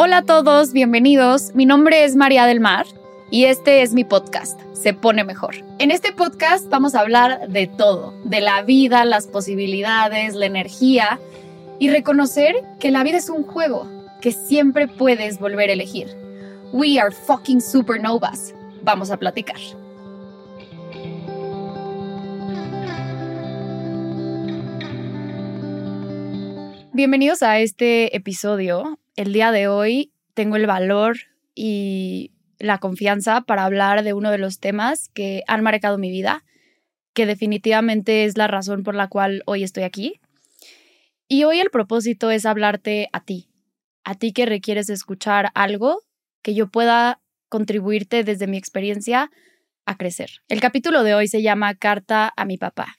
[0.00, 1.56] Hola a todos, bienvenidos.
[1.56, 2.86] Mi nombre es María del Mar
[3.32, 5.56] y este es mi podcast, Se pone mejor.
[5.80, 11.18] En este podcast vamos a hablar de todo, de la vida, las posibilidades, la energía
[11.80, 13.88] y reconocer que la vida es un juego
[14.20, 16.16] que siempre puedes volver a elegir.
[16.72, 18.54] We are fucking supernovas.
[18.84, 19.58] Vamos a platicar.
[26.92, 28.96] Bienvenidos a este episodio.
[29.18, 31.16] El día de hoy tengo el valor
[31.56, 36.44] y la confianza para hablar de uno de los temas que han marcado mi vida,
[37.14, 40.20] que definitivamente es la razón por la cual hoy estoy aquí.
[41.26, 43.50] Y hoy el propósito es hablarte a ti,
[44.04, 46.04] a ti que requieres escuchar algo
[46.40, 49.32] que yo pueda contribuirte desde mi experiencia
[49.84, 50.30] a crecer.
[50.46, 52.97] El capítulo de hoy se llama Carta a mi papá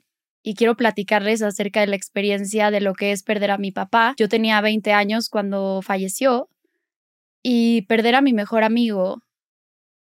[0.50, 4.16] y quiero platicarles acerca de la experiencia de lo que es perder a mi papá.
[4.18, 6.50] Yo tenía 20 años cuando falleció
[7.44, 9.22] y perder a mi mejor amigo,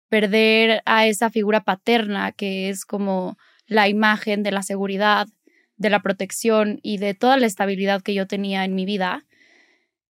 [0.07, 5.27] perder a esa figura paterna que es como la imagen de la seguridad,
[5.75, 9.25] de la protección y de toda la estabilidad que yo tenía en mi vida,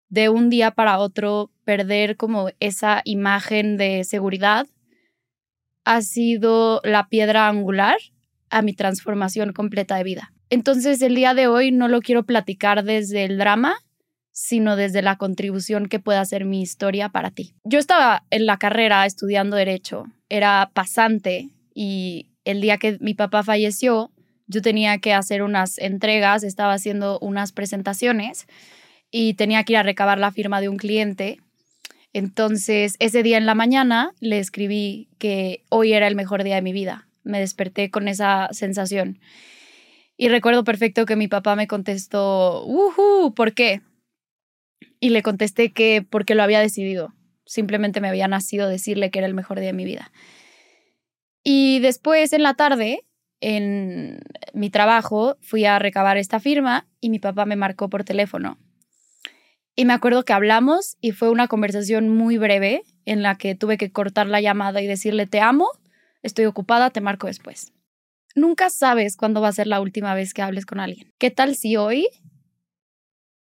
[0.08, 4.68] de un día para otro perder como esa imagen de seguridad
[5.84, 7.98] ha sido la piedra angular
[8.52, 10.34] a mi transformación completa de vida.
[10.50, 13.76] Entonces el día de hoy no lo quiero platicar desde el drama,
[14.32, 17.54] sino desde la contribución que pueda hacer mi historia para ti.
[17.64, 23.44] Yo estaba en la carrera estudiando derecho, era pasante y el día que mi papá
[23.44, 24.12] falleció,
[24.48, 28.48] yo tenía que hacer unas entregas, estaba haciendo unas presentaciones
[29.10, 31.40] y tenía que ir a recabar la firma de un cliente.
[32.14, 36.62] Entonces, ese día en la mañana le escribí que hoy era el mejor día de
[36.62, 39.20] mi vida, me desperté con esa sensación.
[40.18, 43.34] Y recuerdo perfecto que mi papá me contestó, ¡Uhú!
[43.34, 43.82] ¿Por qué?
[45.00, 47.14] Y le contesté que porque lo había decidido.
[47.46, 50.12] Simplemente me había nacido decirle que era el mejor día de mi vida.
[51.44, 53.04] Y después, en la tarde,
[53.40, 54.20] en
[54.54, 58.60] mi trabajo, fui a recabar esta firma y mi papá me marcó por teléfono.
[59.76, 63.78] Y me acuerdo que hablamos y fue una conversación muy breve en la que tuve
[63.78, 65.70] que cortar la llamada y decirle te amo
[66.22, 67.74] estoy ocupada, te marco después.
[68.36, 71.14] Nunca sabes cuándo va a ser la última vez que hables con alguien.
[71.18, 72.08] ¿Qué tal si hoy,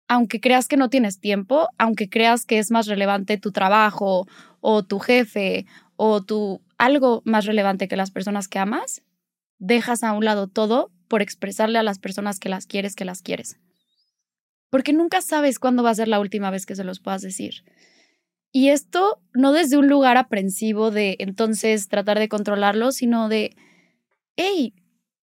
[0.09, 4.27] aunque creas que no tienes tiempo, aunque creas que es más relevante tu trabajo
[4.61, 5.67] o tu jefe
[5.97, 9.03] o tu algo más relevante que las personas que amas,
[9.59, 13.23] dejas a un lado todo por expresarle a las personas que las quieres que las
[13.23, 13.59] quieres?
[14.71, 17.65] Porque nunca sabes cuándo va a ser la última vez que se los puedas decir.
[18.57, 23.55] Y esto no desde un lugar aprensivo de entonces tratar de controlarlo, sino de,
[24.35, 24.73] hey,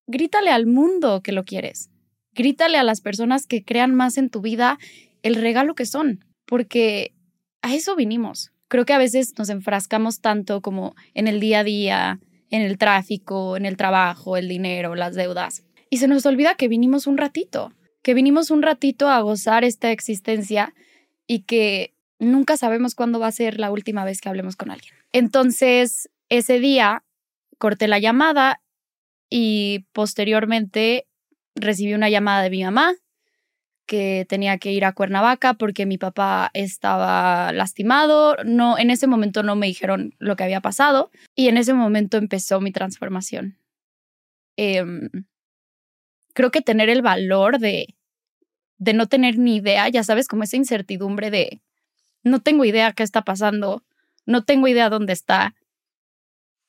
[0.06, 1.90] grítale al mundo que lo quieres.
[2.36, 4.78] Grítale a las personas que crean más en tu vida
[5.24, 7.16] el regalo que son, porque
[7.64, 8.52] a eso vinimos.
[8.68, 12.20] Creo que a veces nos enfrascamos tanto como en el día a día,
[12.52, 15.64] en el tráfico, en el trabajo, el dinero, las deudas.
[15.90, 17.74] Y se nos olvida que vinimos un ratito,
[18.04, 20.76] que vinimos un ratito a gozar esta existencia
[21.26, 21.93] y que
[22.24, 24.94] nunca sabemos cuándo va a ser la última vez que hablemos con alguien.
[25.12, 27.04] Entonces, ese día
[27.58, 28.62] corté la llamada
[29.30, 31.08] y posteriormente
[31.56, 32.96] recibí una llamada de mi mamá
[33.86, 38.36] que tenía que ir a Cuernavaca porque mi papá estaba lastimado.
[38.46, 42.18] No, en ese momento no me dijeron lo que había pasado y en ese momento
[42.18, 43.58] empezó mi transformación.
[44.56, 45.10] Em,
[46.34, 47.96] creo que tener el valor de,
[48.78, 51.62] de no tener ni idea, ya sabes, como esa incertidumbre de
[52.24, 53.84] no tengo idea qué está pasando,
[54.26, 55.56] no tengo idea dónde está,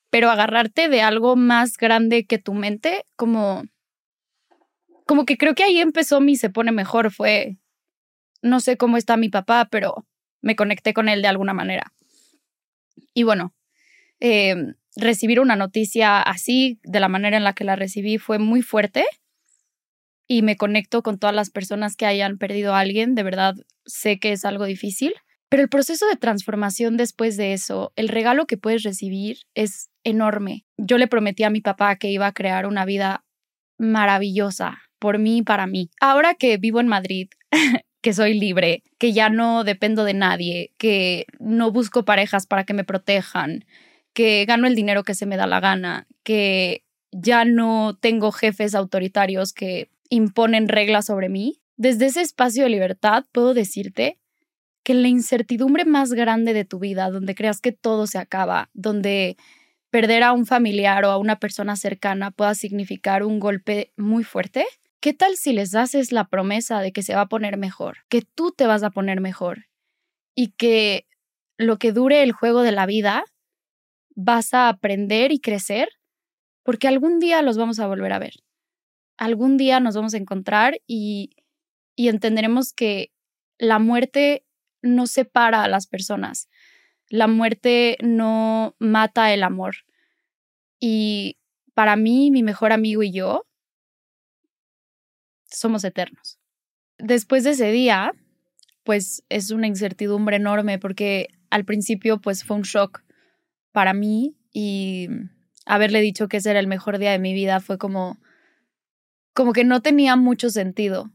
[0.09, 3.63] pero agarrarte de algo más grande que tu mente, como,
[5.05, 7.57] como que creo que ahí empezó mi se pone mejor, fue,
[8.41, 10.05] no sé cómo está mi papá, pero
[10.41, 11.91] me conecté con él de alguna manera.
[13.13, 13.53] Y bueno,
[14.19, 18.61] em, recibir una noticia así, de la manera en la que la recibí, fue muy
[18.61, 19.05] fuerte
[20.27, 23.15] y me conecto con todas las personas que hayan perdido a alguien.
[23.15, 23.55] De verdad,
[23.85, 25.13] sé que es algo difícil,
[25.55, 30.65] pero el proceso de transformación después de eso, el regalo que puedes recibir es enorme.
[30.75, 33.23] Yo le prometí a mi papá que iba a crear una vida
[33.77, 35.91] maravillosa por mí y para mí.
[36.01, 37.29] Ahora que vivo en Madrid,
[38.01, 42.73] que soy libre, que ya no dependo de nadie, que no busco parejas para que
[42.73, 43.63] me protejan,
[44.13, 46.83] que gano el dinero que se me da la gana, que
[47.13, 53.23] ya no tengo jefes autoritarios que imponen reglas sobre mí, desde ese espacio de libertad
[53.31, 54.19] puedo decirte
[54.85, 59.35] que la incertidumbre más grande de tu vida, donde creas que todo se acaba, donde
[59.89, 64.65] perder a un familiar o a una persona cercana pueda significar un golpe muy fuerte,
[65.01, 68.21] ¿qué tal si les haces la promesa de que se va a poner mejor, que
[68.21, 69.65] tú te vas a poner mejor
[70.35, 71.07] y que
[71.57, 73.23] lo que dure el juego de la vida,
[74.15, 75.89] vas a aprender y crecer,
[76.63, 78.33] porque algún día los vamos a volver a ver.
[79.17, 81.31] Algún día nos vamos a encontrar y,
[81.95, 83.11] y entenderemos que
[83.57, 84.44] la muerte
[84.85, 86.49] no separa a las personas.
[87.09, 89.75] La muerte no mata el amor.
[90.79, 91.37] Y
[91.73, 93.45] para mí, mi mejor amigo y yo
[95.45, 96.39] somos eternos.
[96.97, 98.13] Después de ese día,
[98.83, 103.03] pues es una incertidumbre enorme porque al principio pues fue un shock
[103.71, 105.09] para mí y
[105.65, 108.19] haberle dicho que ese era el mejor día de mi vida fue como
[109.33, 111.11] como que no tenía mucho sentido,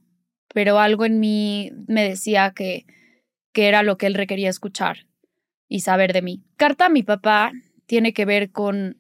[0.53, 2.85] pero algo en mí me decía que
[3.53, 5.07] que era lo que él requería escuchar
[5.69, 6.43] y saber de mí.
[6.57, 7.53] Carta a mi papá
[7.87, 8.99] tiene que ver con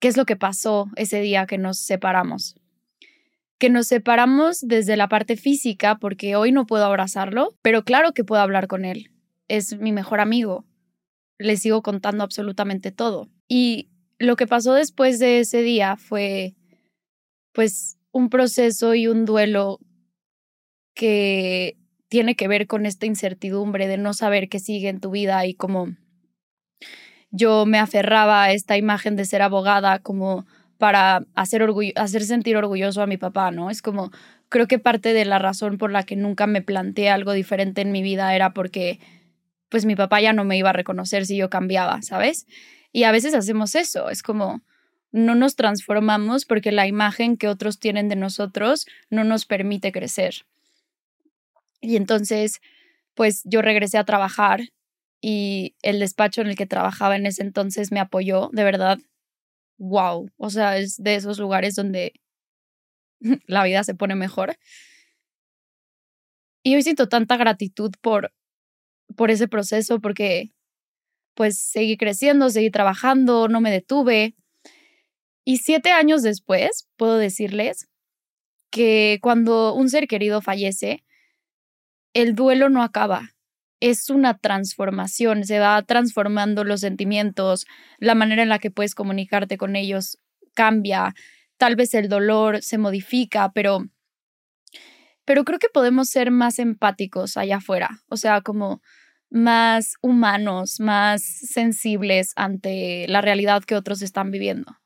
[0.00, 2.56] qué es lo que pasó ese día que nos separamos.
[3.58, 8.24] Que nos separamos desde la parte física porque hoy no puedo abrazarlo, pero claro que
[8.24, 9.12] puedo hablar con él.
[9.48, 10.64] Es mi mejor amigo.
[11.38, 13.28] Le sigo contando absolutamente todo.
[13.48, 16.54] Y lo que pasó después de ese día fue
[17.52, 19.78] pues un proceso y un duelo
[20.94, 21.76] que
[22.12, 25.54] tiene que ver con esta incertidumbre de no saber qué sigue en tu vida y
[25.54, 25.96] como
[27.30, 30.44] yo me aferraba a esta imagen de ser abogada como
[30.76, 31.66] para hacer,
[31.96, 33.70] hacer sentir orgulloso a mi papá, ¿no?
[33.70, 34.10] Es como,
[34.50, 37.92] creo que parte de la razón por la que nunca me planteé algo diferente en
[37.92, 39.00] mi vida era porque,
[39.70, 42.46] pues mi papá ya no me iba a reconocer si yo cambiaba, ¿sabes?
[42.92, 44.60] Y a veces hacemos eso, es como,
[45.12, 50.44] no nos transformamos porque la imagen que otros tienen de nosotros no nos permite crecer.
[51.82, 52.60] Y entonces,
[53.14, 54.60] pues yo regresé a trabajar
[55.20, 58.98] y el despacho en el que trabajaba en ese entonces me apoyó, de verdad,
[59.78, 62.12] wow, o sea, es de esos lugares donde
[63.46, 64.56] la vida se pone mejor.
[66.64, 68.32] Y hoy siento tanta gratitud por,
[69.16, 70.52] por ese proceso porque
[71.34, 74.36] pues seguí creciendo, seguí trabajando, no me detuve.
[75.44, 77.88] Y siete años después, puedo decirles
[78.70, 81.04] que cuando un ser querido fallece,
[82.14, 83.30] el duelo no acaba,
[83.80, 87.66] es una transformación, se va transformando los sentimientos,
[87.98, 90.18] la manera en la que puedes comunicarte con ellos
[90.54, 91.14] cambia,
[91.56, 93.86] tal vez el dolor se modifica, pero
[95.24, 98.82] pero creo que podemos ser más empáticos allá afuera, o sea, como
[99.30, 104.76] más humanos, más sensibles ante la realidad que otros están viviendo.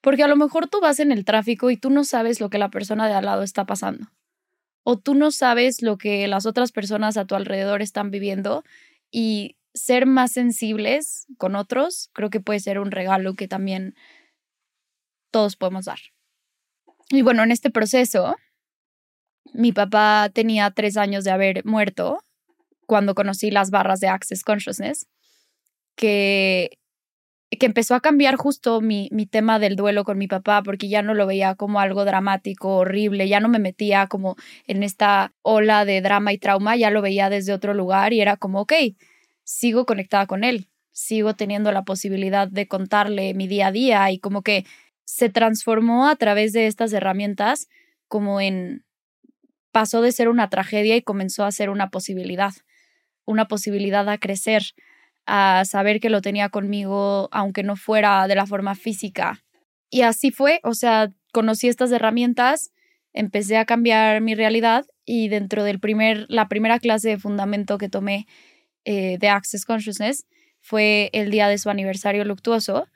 [0.00, 2.58] Porque a lo mejor tú vas en el tráfico y tú no sabes lo que
[2.58, 4.08] la persona de al lado está pasando
[4.84, 8.62] o tú no sabes lo que las otras personas a tu alrededor están viviendo
[9.10, 13.96] y ser más sensibles con otros creo que puede ser un regalo que también
[15.32, 15.98] todos podemos dar.
[17.10, 18.36] Y bueno, en este proceso,
[19.52, 22.22] mi papá tenía tres años de haber muerto
[22.86, 25.08] cuando conocí las barras de Access Consciousness,
[25.96, 26.78] que
[27.56, 31.02] que empezó a cambiar justo mi, mi tema del duelo con mi papá, porque ya
[31.02, 34.36] no lo veía como algo dramático, horrible, ya no me metía como
[34.66, 38.36] en esta ola de drama y trauma, ya lo veía desde otro lugar y era
[38.36, 38.72] como, ok,
[39.44, 44.18] sigo conectada con él, sigo teniendo la posibilidad de contarle mi día a día y
[44.18, 44.64] como que
[45.04, 47.68] se transformó a través de estas herramientas
[48.08, 48.84] como en,
[49.70, 52.52] pasó de ser una tragedia y comenzó a ser una posibilidad,
[53.24, 54.62] una posibilidad a crecer,
[55.26, 59.42] a saber que lo tenía conmigo, aunque no fuera de la forma física.
[59.90, 62.72] Y así fue, o sea, conocí estas herramientas,
[63.12, 67.88] empecé a cambiar mi realidad y dentro del primer, la primera clase de fundamento que
[67.88, 68.26] tomé
[68.84, 70.26] eh, de Access Consciousness
[70.60, 72.86] fue el día de su aniversario luctuoso.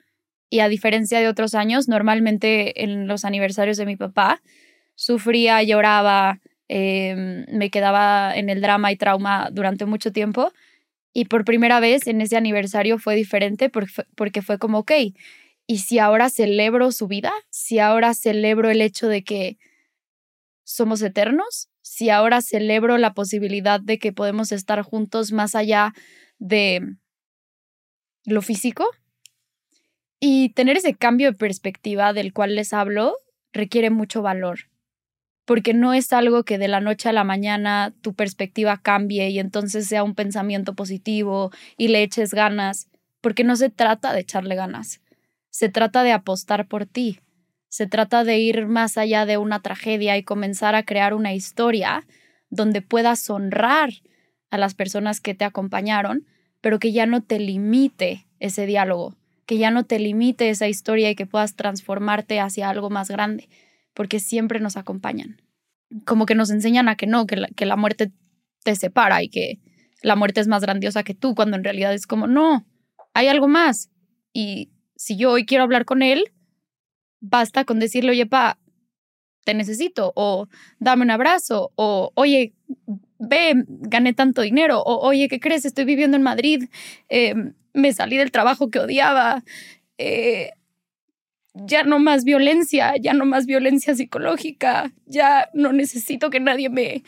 [0.49, 4.41] Y a diferencia de otros años, normalmente en los aniversarios de mi papá,
[4.95, 10.51] sufría, lloraba, em, me quedaba en el drama y trauma durante mucho tiempo.
[11.13, 14.91] Y por primera vez en ese aniversario fue diferente porque fue, como, ok,
[15.67, 17.31] ¿y si ahora celebro su vida?
[17.49, 19.57] ¿Si ahora celebro el hecho de que
[20.63, 21.69] somos eternos?
[21.81, 25.93] ¿Si ahora celebro la posibilidad de que podemos estar juntos más allá
[26.37, 26.81] de
[28.25, 28.85] lo físico?
[30.19, 33.15] Y tener ese cambio de perspectiva del cual les hablo
[33.53, 34.68] requiere mucho valor
[35.49, 39.39] porque no es algo que de la noche a la mañana tu perspectiva cambie y
[39.39, 42.87] entonces sea un pensamiento positivo y le eches ganas,
[43.19, 45.01] porque no se trata de echarle ganas,
[45.49, 47.21] se trata de apostar por ti,
[47.67, 52.05] se trata de ir más allá de una tragedia y comenzar a crear una historia
[52.51, 53.89] donde puedas honrar
[54.51, 56.27] a las personas que te acompañaron,
[56.61, 59.15] pero que ya no te limite ese diálogo,
[59.47, 63.49] que ya no te limite esa historia y que puedas transformarte hacia algo más grande
[63.99, 65.41] porque siempre nos acompañan.
[66.05, 68.13] Como que nos enseñan a que no, que la, que la muerte
[68.63, 69.59] te separa y que
[70.01, 72.65] la muerte es más grandiosa que tú, cuando en realidad es como, no,
[73.13, 73.91] hay algo más.
[74.31, 76.31] Y si yo hoy quiero hablar con él,
[77.19, 78.57] basta con decirle, oye, pa,
[79.43, 80.47] te necesito, o
[80.79, 82.53] dame un abrazo, o oye,
[83.17, 85.65] ve, gané tanto dinero, o oye, ¿qué crees?
[85.65, 86.69] Estoy viviendo en Madrid,
[87.09, 87.35] eh,
[87.73, 89.43] me salí del trabajo que odiaba,
[89.97, 90.51] eh,
[91.53, 97.03] ya no más violencia, ya no más violencia psicológica, ya no necesito que nadie me,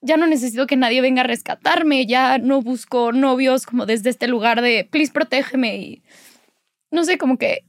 [0.00, 4.28] ya no necesito que nadie venga a rescatarme, ya no busco novios como desde este
[4.28, 5.76] lugar de, please, protégeme.
[5.76, 6.02] Y
[6.90, 7.64] no sé, como que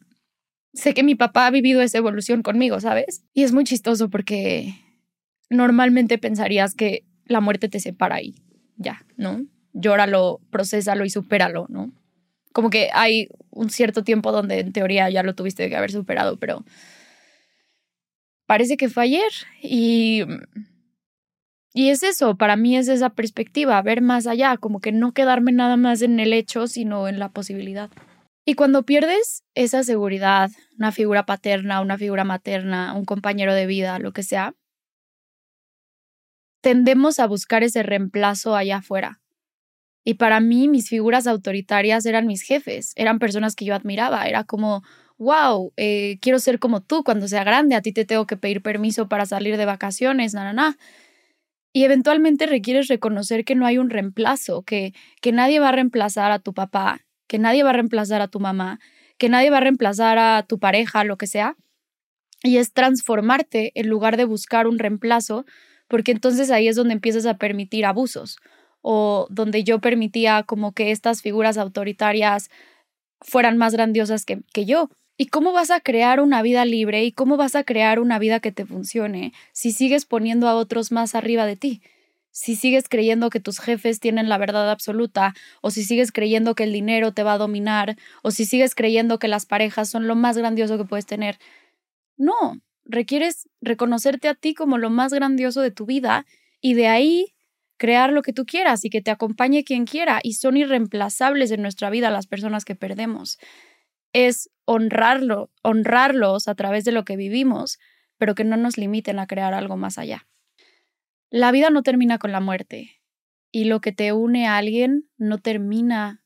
[0.74, 3.24] sé que mi papá ha vivido esa evolución conmigo, ¿sabes?
[3.34, 4.76] Y es muy chistoso porque
[5.50, 8.36] normalmente pensarías que la muerte te separa y
[8.78, 9.46] ya, ¿no?
[9.74, 11.92] Llóralo, procésalo y supéralo, ¿no?
[12.54, 16.38] Como que hay un cierto tiempo donde en teoría ya lo tuviste que haber superado,
[16.38, 16.64] pero
[18.48, 20.24] parece que fue ayer y
[21.74, 25.52] y es eso, para mí es esa perspectiva, ver más allá, como que no quedarme
[25.52, 27.92] nada más en el hecho, sino en la posibilidad.
[28.46, 34.00] Y cuando pierdes esa seguridad, una figura paterna, una figura materna, un compañero de vida,
[34.00, 34.56] lo que sea,
[36.62, 39.19] tendemos a buscar ese reemplazo allá afuera.
[40.10, 44.44] Y para mí mis figuras autoritarias eran mis jefes, eran personas que yo admiraba, era
[44.44, 44.82] como,
[45.20, 48.64] wow, eh, quiero ser como tú cuando sea grande, a ti te tengo que pedir
[48.64, 50.78] permiso para salir de vacaciones, na, na, na.
[51.74, 56.32] Y eventualmente requieres reconocer que no hay un reemplazo, que, que nadie va a reemplazar
[56.32, 58.80] a tu papá, que nadie va a reemplazar a tu mamá,
[59.20, 61.56] que nadie va a reemplazar a tu pareja, lo que sea.
[62.42, 65.46] Y es transformarte en lugar de buscar un reemplazo,
[65.88, 68.40] porque entonces ahí es donde empiezas a permitir abusos
[68.82, 72.50] o donde yo permitía como que estas figuras autoritarias
[73.22, 74.90] fueran más grandiosas que, que yo.
[75.18, 78.40] ¿Y cómo vas a crear una vida libre y cómo vas a crear una vida
[78.40, 81.82] que te funcione si sigues poniendo a otros más arriba de ti?
[82.32, 86.64] Si sigues creyendo que tus jefes tienen la verdad absoluta, o si sigues creyendo que
[86.64, 90.16] el dinero te va a dominar, o si sigues creyendo que las parejas son lo
[90.16, 91.38] más grandioso que puedes tener.
[92.16, 96.26] No, requieres reconocerte a ti como lo más grandioso de tu vida
[96.62, 97.34] y de ahí
[97.80, 100.20] crear lo que tú quieras y que te acompañe quien quiera.
[100.22, 103.40] Y son irreemplazables en nuestra vida las personas que perdemos
[104.14, 107.80] es honrarlo, honrarlos a través de lo que vivimos,
[108.18, 110.28] pero que no nos limiten a crear algo más allá.
[111.30, 113.02] La vida no termina con la muerte
[113.52, 116.24] y lo que te une a alguien no termina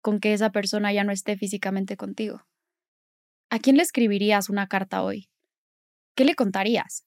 [0.00, 2.46] con que esa persona ya no esté físicamente contigo.
[3.50, 5.28] ¿A quién le escribirías una carta hoy?
[6.14, 7.04] ¿Qué le contarías?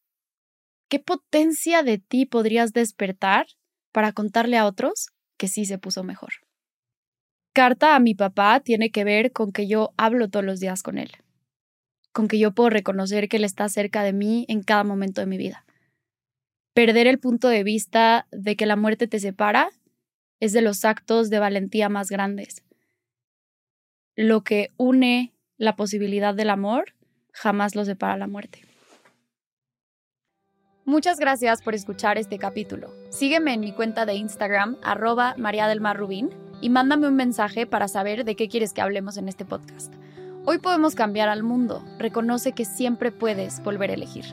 [0.89, 3.47] ¿Qué potencia de ti podrías despertar
[3.91, 6.31] para contarle a otros que sí se puso mejor?
[7.53, 10.97] carta a mi papá tiene que ver con que yo hablo todos los días con
[10.97, 11.11] él,
[12.11, 15.27] con que yo puedo reconocer que él está cerca de mí en cada momento de
[15.27, 15.65] mi vida.
[16.73, 19.69] Perder el punto de vista de que la muerte te separa
[20.39, 22.63] es de los actos de valentía más grandes.
[24.15, 26.95] Lo que une la posibilidad del amor
[27.33, 28.61] jamás lo separa la muerte.
[30.85, 32.91] Muchas gracias por escuchar este capítulo.
[33.09, 37.67] Sígueme en mi cuenta de Instagram, arroba María del Mar Rubín y mándame un mensaje
[37.67, 39.93] para saber de qué quieres que hablemos en este podcast.
[40.43, 41.83] Hoy podemos cambiar al mundo.
[41.99, 44.25] Reconoce que siempre puedes volver a elegir.